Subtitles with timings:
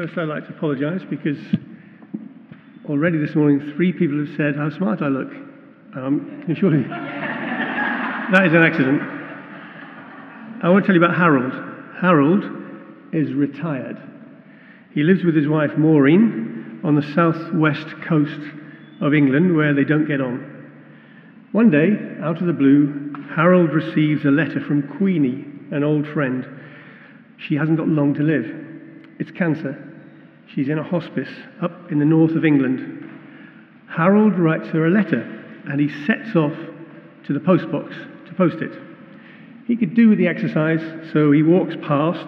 [0.00, 1.36] First, I'd like to apologise because
[2.88, 5.30] already this morning three people have said how smart I look.
[5.94, 9.02] Um, surely that is an accident.
[10.62, 11.52] I want to tell you about Harold.
[12.00, 12.44] Harold
[13.12, 13.98] is retired.
[14.94, 18.40] He lives with his wife Maureen on the southwest coast
[19.02, 20.72] of England where they don't get on.
[21.52, 21.90] One day,
[22.24, 25.44] out of the blue, Harold receives a letter from Queenie,
[25.76, 26.46] an old friend.
[27.36, 28.46] She hasn't got long to live.
[29.18, 29.88] It's cancer.
[30.54, 31.30] She's in a hospice
[31.62, 33.08] up in the north of England.
[33.88, 35.22] Harold writes her a letter
[35.66, 36.54] and he sets off
[37.26, 38.72] to the postbox to post it.
[39.66, 40.80] He could do with the exercise,
[41.12, 42.26] so he walks past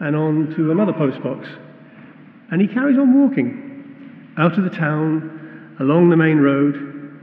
[0.00, 1.48] and on to another postbox.
[2.50, 7.14] And he carries on walking out of the town, along the main road.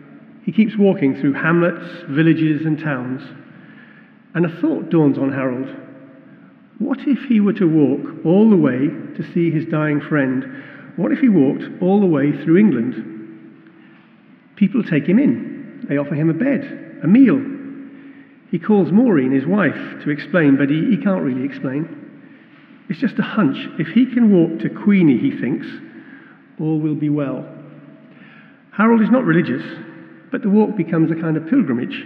[0.43, 3.21] He keeps walking through hamlets, villages, and towns.
[4.33, 5.69] And a thought dawns on Harold.
[6.79, 10.63] What if he were to walk all the way to see his dying friend?
[10.95, 13.09] What if he walked all the way through England?
[14.55, 15.85] People take him in.
[15.89, 17.41] They offer him a bed, a meal.
[18.51, 22.03] He calls Maureen, his wife, to explain, but he, he can't really explain.
[22.89, 23.57] It's just a hunch.
[23.79, 25.65] If he can walk to Queenie, he thinks,
[26.59, 27.47] all will be well.
[28.71, 29.63] Harold is not religious,
[30.31, 32.05] but the walk becomes a kind of pilgrimage.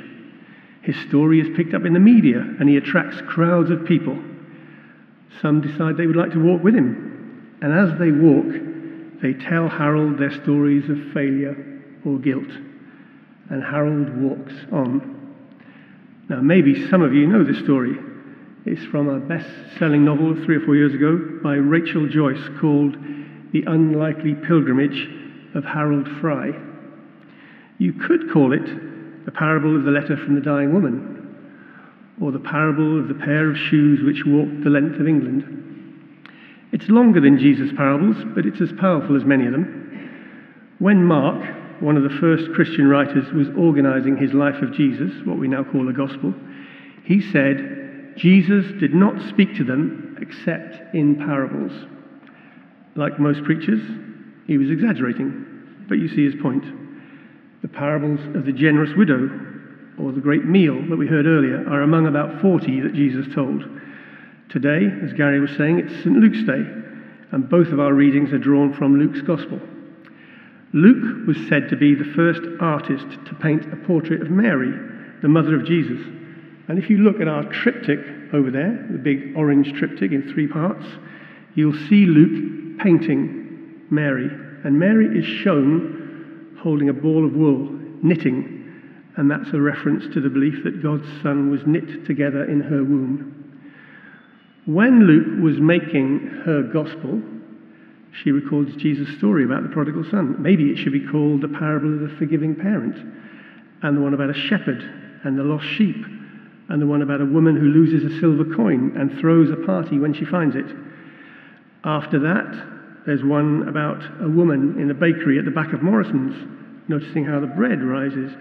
[0.81, 4.17] His story is picked up in the media and he attracts crowds of people.
[5.41, 8.45] Some decide they would like to walk with him, and as they walk,
[9.21, 11.55] they tell Harold their stories of failure
[12.05, 12.49] or guilt.
[13.49, 15.35] And Harold walks on.
[16.29, 17.95] Now, maybe some of you know this story.
[18.65, 19.47] It's from a best
[19.79, 22.97] selling novel three or four years ago by Rachel Joyce called
[23.53, 25.07] The Unlikely Pilgrimage
[25.55, 26.51] of Harold Fry.
[27.77, 31.16] You could call it the parable of the letter from the dying woman,
[32.21, 35.43] or the parable of the pair of shoes which walked the length of England.
[36.71, 40.75] It's longer than Jesus' parables, but it's as powerful as many of them.
[40.79, 45.37] When Mark, one of the first Christian writers, was organizing his life of Jesus, what
[45.37, 46.33] we now call the Gospel,
[47.03, 51.71] he said, Jesus did not speak to them except in parables.
[52.95, 53.81] Like most preachers,
[54.47, 56.65] he was exaggerating, but you see his point.
[57.61, 59.29] The parables of the generous widow
[59.99, 63.63] or the great meal that we heard earlier are among about 40 that Jesus told.
[64.49, 66.15] Today, as Gary was saying, it's St.
[66.15, 66.63] Luke's Day,
[67.31, 69.59] and both of our readings are drawn from Luke's Gospel.
[70.73, 74.71] Luke was said to be the first artist to paint a portrait of Mary,
[75.21, 75.99] the mother of Jesus.
[76.67, 77.99] And if you look at our triptych
[78.33, 80.85] over there, the big orange triptych in three parts,
[81.55, 84.29] you'll see Luke painting Mary.
[84.63, 87.69] And Mary is shown holding a ball of wool,
[88.03, 88.56] knitting.
[89.17, 92.83] And that's a reference to the belief that God's Son was knit together in her
[92.83, 93.33] womb.
[94.65, 97.21] When Luke was making her gospel,
[98.23, 100.41] she records Jesus' story about the prodigal son.
[100.41, 102.95] Maybe it should be called the parable of the forgiving parent,
[103.81, 104.81] and the one about a shepherd
[105.23, 105.97] and the lost sheep
[106.69, 109.97] and the one about a woman who loses a silver coin and throws a party
[109.97, 110.65] when she finds it.
[111.83, 116.35] After that, there's one about a woman in a bakery at the back of Morrison's,
[116.89, 118.33] noticing how the bread rises.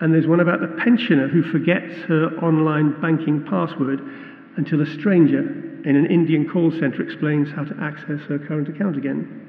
[0.00, 4.00] And there's one about the pensioner who forgets her online banking password
[4.56, 8.96] until a stranger in an Indian call center explains how to access her current account
[8.96, 9.42] again.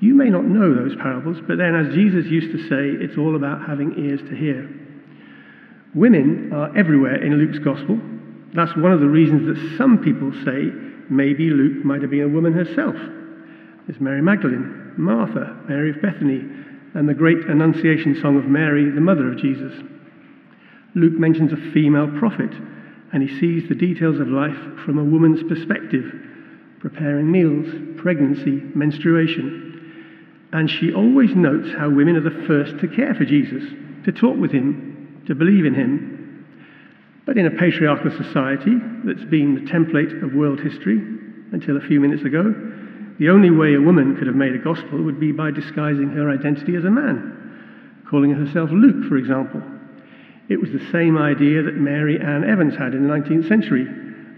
[0.00, 3.34] You may not know those parables, but then, as Jesus used to say, it's all
[3.34, 4.68] about having ears to hear.
[5.94, 7.98] Women are everywhere in Luke's gospel.
[8.54, 10.70] That's one of the reasons that some people say
[11.10, 12.94] maybe Luke might have been a woman herself.
[13.86, 16.44] There's Mary Magdalene, Martha, Mary of Bethany,
[16.98, 19.72] and the great Annunciation song of Mary, the mother of Jesus.
[20.96, 22.50] Luke mentions a female prophet,
[23.12, 26.12] and he sees the details of life from a woman's perspective
[26.80, 30.50] preparing meals, pregnancy, menstruation.
[30.52, 33.62] And she always notes how women are the first to care for Jesus,
[34.04, 36.46] to talk with him, to believe in him.
[37.26, 40.98] But in a patriarchal society that's been the template of world history
[41.52, 42.52] until a few minutes ago,
[43.18, 46.30] the only way a woman could have made a gospel would be by disguising her
[46.30, 49.62] identity as a man, calling herself Luke, for example.
[50.48, 53.86] It was the same idea that Mary Ann Evans had in the 19th century,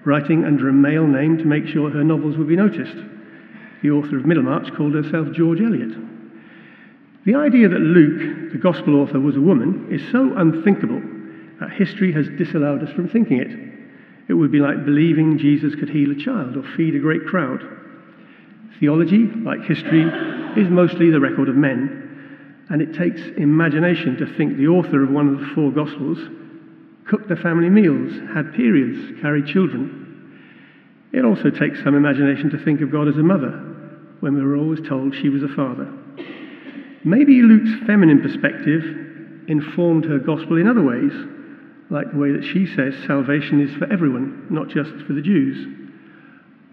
[0.05, 2.97] writing under a male name to make sure her novels would be noticed.
[3.83, 5.95] The author of Middlemarch called herself George Eliot.
[7.27, 11.03] The idea that Luke, the Gospel author, was a woman is so unthinkable
[11.61, 13.51] that history has disallowed us from thinking it.
[14.29, 17.63] It would be like believing Jesus could heal a child or feed a great crowd.
[18.79, 20.03] Theology, like history,
[20.57, 25.11] is mostly the record of men, and it takes imagination to think the author of
[25.11, 26.19] one of the four Gospels
[27.07, 30.41] cooked the family meals, had periods, carried children.
[31.13, 33.51] It also takes some imagination to think of God as a mother,
[34.21, 35.93] when we were always told she was a father.
[37.05, 38.85] Maybe Luke's feminine perspective
[39.49, 41.13] informed her gospel in other ways,
[41.91, 45.80] like the way that she says salvation is for everyone, not just for the Jews.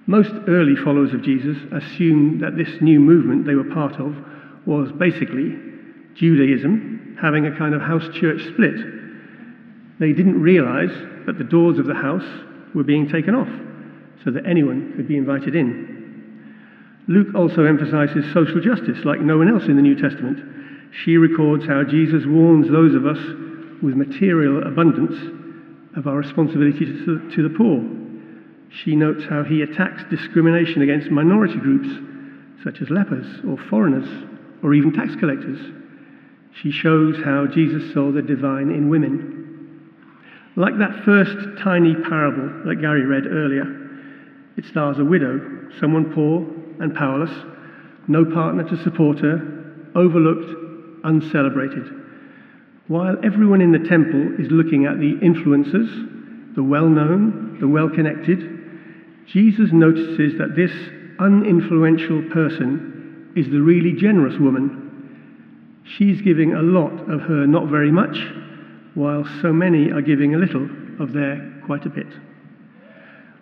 [0.08, 4.16] Most early followers of Jesus assumed that this new movement they were part of
[4.66, 5.54] was basically
[6.16, 8.76] Judaism having a kind of house church split.
[10.00, 10.92] They didn't realize
[11.26, 12.24] that the doors of the house
[12.74, 13.50] were being taken off
[14.24, 17.04] so that anyone could be invited in.
[17.10, 20.40] Luke also emphasizes social justice like no one else in the New Testament.
[21.04, 23.20] She records how Jesus warns those of us
[23.84, 25.20] with material abundance
[25.98, 28.07] of our responsibility to, to the poor.
[28.70, 31.90] She notes how he attacks discrimination against minority groups,
[32.64, 34.10] such as lepers or foreigners
[34.64, 35.60] or even tax collectors.
[36.62, 39.94] She shows how Jesus saw the divine in women.
[40.56, 43.66] Like that first tiny parable that Gary read earlier,
[44.58, 46.42] it stars a widow, someone poor
[46.82, 47.32] and powerless,
[48.08, 51.86] no partner to support her, overlooked, uncelebrated.
[52.88, 57.90] While everyone in the temple is looking at the influencers, the well known, the well
[57.90, 58.57] connected,
[59.28, 60.72] Jesus notices that this
[61.20, 65.84] uninfluential person is the really generous woman.
[65.98, 68.18] She's giving a lot of her not very much,
[68.94, 70.68] while so many are giving a little
[71.00, 72.08] of their quite a bit.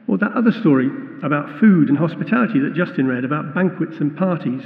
[0.07, 0.89] Or that other story
[1.23, 4.61] about food and hospitality that Justin read, about banquets and parties.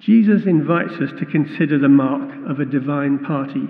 [0.00, 3.68] Jesus invites us to consider the mark of a divine party.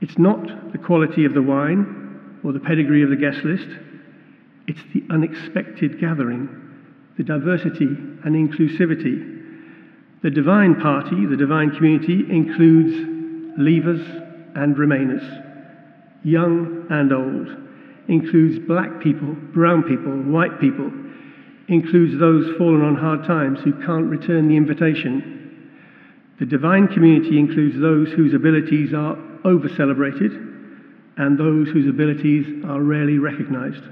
[0.00, 3.68] It's not the quality of the wine or the pedigree of the guest list,
[4.66, 6.48] it's the unexpected gathering,
[7.16, 9.32] the diversity and inclusivity.
[10.22, 12.92] The divine party, the divine community, includes
[13.58, 14.02] leavers
[14.56, 17.64] and remainers, young and old
[18.08, 20.90] includes black people, brown people, white people,
[21.68, 25.70] includes those fallen on hard times who can't return the invitation.
[26.38, 30.32] The divine community includes those whose abilities are over celebrated
[31.16, 33.82] and those whose abilities are rarely recognized.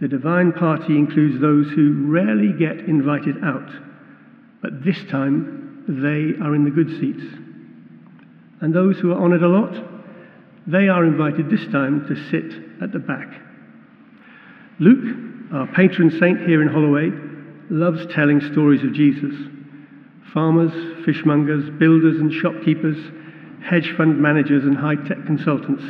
[0.00, 3.68] The divine party includes those who rarely get invited out,
[4.62, 7.24] but this time they are in the good seats.
[8.60, 9.74] And those who are honored a lot,
[10.66, 13.28] they are invited this time to sit at the back.
[14.78, 15.16] Luke,
[15.52, 17.10] our patron saint here in Holloway,
[17.70, 19.34] loves telling stories of Jesus.
[20.32, 20.72] Farmers,
[21.04, 22.98] fishmongers, builders and shopkeepers,
[23.64, 25.82] hedge fund managers and high tech consultants,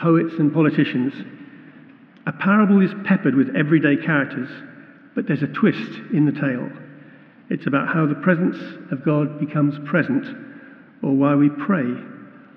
[0.00, 1.14] poets and politicians.
[2.30, 4.48] A parable is peppered with everyday characters,
[5.16, 6.70] but there's a twist in the tale.
[7.50, 8.56] It's about how the presence
[8.92, 10.24] of God becomes present,
[11.02, 11.92] or why we pray,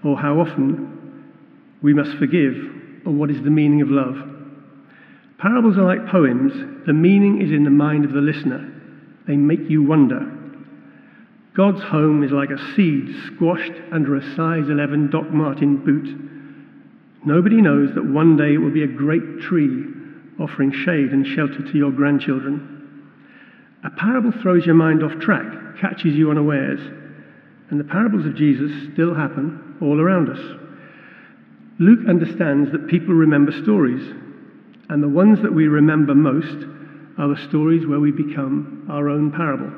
[0.05, 1.33] or how often
[1.81, 2.53] we must forgive
[3.03, 4.15] or what is the meaning of love.
[5.39, 6.53] Parables are like poems.
[6.85, 8.71] The meaning is in the mind of the listener.
[9.27, 10.19] They make you wonder.
[11.55, 16.32] God's home is like a seed squashed under a size 11 Doc Marten boot.
[17.25, 19.85] Nobody knows that one day it will be a great tree
[20.39, 23.11] offering shade and shelter to your grandchildren.
[23.83, 25.45] A parable throws your mind off track,
[25.79, 26.79] catches you unawares,
[27.69, 30.39] and the parables of Jesus still happen all around us.
[31.79, 34.03] Luke understands that people remember stories,
[34.89, 36.65] and the ones that we remember most
[37.17, 39.71] are the stories where we become our own parable.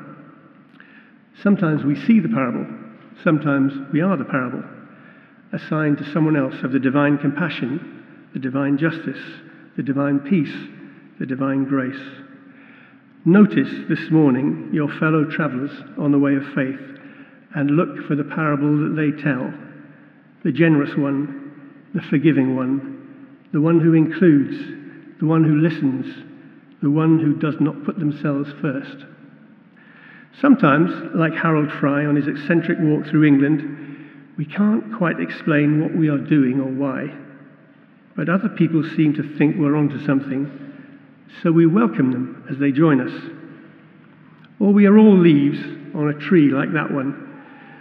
[1.42, 2.66] Sometimes we see the parable,
[3.22, 4.62] sometimes we are the parable,
[5.52, 9.20] assigned to someone else of the divine compassion, the divine justice,
[9.76, 10.54] the divine peace,
[11.18, 12.00] the divine grace.
[13.24, 16.80] Notice this morning your fellow travelers on the way of faith
[17.54, 19.52] and look for the parable that they tell,
[20.44, 21.46] the generous one
[21.96, 24.54] the forgiving one, the one who includes,
[25.18, 26.04] the one who listens,
[26.82, 29.06] the one who does not put themselves first.
[30.40, 33.85] Sometimes, like Harold Fry on his eccentric walk through England,
[34.36, 37.14] we can't quite explain what we are doing or why.
[38.16, 40.50] But other people seem to think we're onto something,
[41.42, 43.12] so we welcome them as they join us.
[44.60, 45.58] Or we are all leaves
[45.94, 47.22] on a tree like that one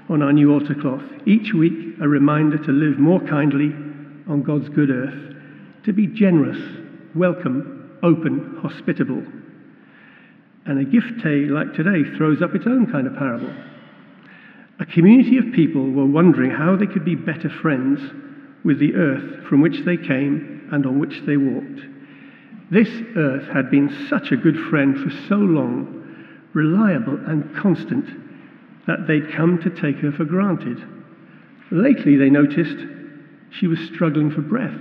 [0.10, 1.04] on our new altar cloth.
[1.26, 3.74] Each week, a reminder to live more kindly
[4.28, 5.36] on God's good earth,
[5.86, 6.60] to be generous,
[7.16, 9.24] welcome, open, hospitable.
[10.66, 13.54] And a gift day like today throws up its own kind of parable.
[14.80, 18.02] A community of people were wondering how they could be better friends
[18.64, 21.82] with the earth from which they came and on which they walked.
[22.72, 28.06] This earth had been such a good friend for so long, reliable and constant,
[28.88, 30.78] that they'd come to take her for granted.
[31.72, 32.78] Lately, they noticed
[33.52, 34.78] she was struggling for breath,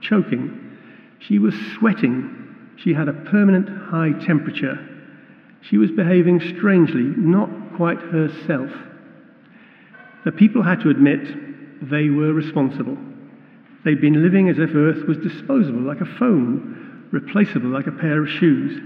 [0.00, 0.76] choking.
[1.18, 2.72] She was sweating.
[2.76, 4.78] She had a permanent high temperature.
[5.62, 8.70] She was behaving strangely, not quite herself.
[10.24, 11.20] The people had to admit
[11.90, 12.96] they were responsible.
[13.84, 18.22] They'd been living as if Earth was disposable, like a phone, replaceable like a pair
[18.22, 18.80] of shoes.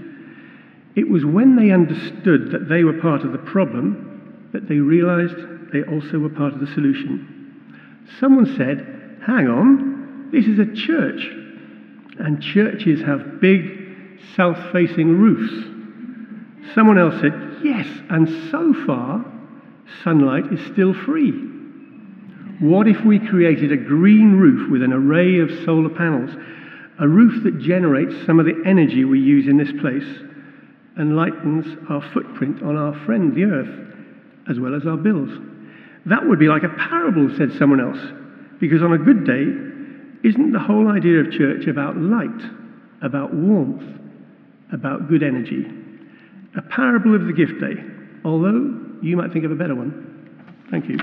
[0.95, 5.35] It was when they understood that they were part of the problem that they realized
[5.71, 8.05] they also were part of the solution.
[8.19, 11.21] Someone said, Hang on, this is a church.
[12.19, 16.73] And churches have big, south facing roofs.
[16.75, 19.25] Someone else said, Yes, and so far,
[20.03, 21.31] sunlight is still free.
[22.59, 26.31] What if we created a green roof with an array of solar panels,
[26.99, 30.03] a roof that generates some of the energy we use in this place
[30.97, 33.93] and lightens our footprint on our friend, the earth,
[34.49, 35.29] as well as our bills?
[36.05, 37.99] That would be like a parable, said someone else,
[38.59, 39.45] because on a good day,
[40.27, 42.43] isn't the whole idea of church about light,
[43.01, 43.83] about warmth,
[44.73, 45.65] about good energy?
[46.57, 47.81] A parable of the gift day,
[48.25, 50.67] although you might think of a better one.
[50.71, 50.97] Thank you.